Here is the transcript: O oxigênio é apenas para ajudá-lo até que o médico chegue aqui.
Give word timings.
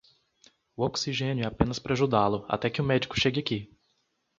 O 0.75 0.83
oxigênio 0.83 1.43
é 1.43 1.47
apenas 1.47 1.77
para 1.77 1.93
ajudá-lo 1.93 2.43
até 2.49 2.71
que 2.71 2.81
o 2.81 2.83
médico 2.83 3.19
chegue 3.19 3.39
aqui. 3.39 3.69